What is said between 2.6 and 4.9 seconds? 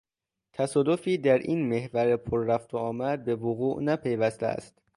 و آمد به وقوع نپیوسته است